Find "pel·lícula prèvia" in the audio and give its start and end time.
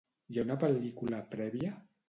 0.63-1.77